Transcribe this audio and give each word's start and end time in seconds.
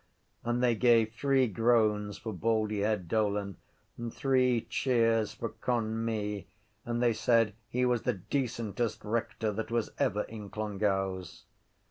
And 0.43 0.63
they 0.63 0.73
gave 0.73 1.13
three 1.13 1.45
groans 1.45 2.17
for 2.17 2.33
Baldyhead 2.33 3.07
Dolan 3.07 3.57
and 3.99 4.11
three 4.11 4.61
cheers 4.61 5.31
for 5.35 5.49
Conmee 5.49 6.47
and 6.83 7.03
they 7.03 7.13
said 7.13 7.53
he 7.69 7.85
was 7.85 8.01
the 8.01 8.15
decentest 8.15 9.01
rector 9.05 9.51
that 9.51 9.69
was 9.69 9.91
ever 9.99 10.23
in 10.23 10.49
Clongowes. 10.49 11.43